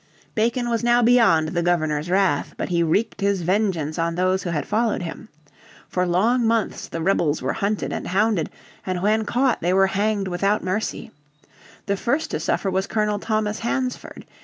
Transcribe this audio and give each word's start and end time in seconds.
Bacon 0.33 0.67
was 0.67 0.83
now 0.83 1.03
beyond 1.03 1.49
the 1.49 1.61
Governor's 1.61 2.09
wrath, 2.09 2.55
but 2.57 2.69
he 2.69 2.81
wreaked 2.81 3.21
his 3.21 3.43
vengeance 3.43 3.99
on 3.99 4.15
those 4.15 4.41
who 4.41 4.49
had 4.49 4.65
followed 4.67 5.03
him. 5.03 5.29
For 5.89 6.07
long 6.07 6.43
months 6.47 6.87
the 6.87 7.03
rebels 7.03 7.39
were 7.39 7.53
hunted 7.53 7.93
and 7.93 8.07
hounded, 8.07 8.49
and 8.83 9.03
when 9.03 9.25
caught 9.25 9.61
they 9.61 9.73
were 9.75 9.85
hanged 9.85 10.27
without 10.27 10.63
mercy. 10.63 11.11
The 11.85 11.97
first 11.97 12.31
to 12.31 12.39
suffer 12.39 12.71
was 12.71 12.87
Colonel 12.87 13.19
Thomas 13.19 13.59
Hansford. 13.59 14.25